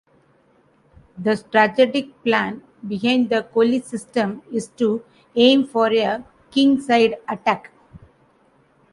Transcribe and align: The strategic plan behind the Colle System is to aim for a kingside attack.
The 1.19 1.35
strategic 1.35 2.23
plan 2.23 2.63
behind 2.87 3.29
the 3.29 3.43
Colle 3.43 3.79
System 3.81 4.41
is 4.51 4.67
to 4.69 5.05
aim 5.35 5.63
for 5.67 5.93
a 5.93 6.23
kingside 6.49 7.17
attack. 7.29 7.71